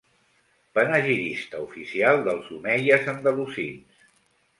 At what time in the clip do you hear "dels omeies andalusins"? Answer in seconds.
2.29-4.01